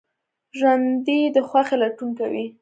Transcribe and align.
ژوندي 0.57 1.19
د 1.35 1.37
خوښۍ 1.47 1.75
لټون 1.81 2.09
کوي 2.19 2.45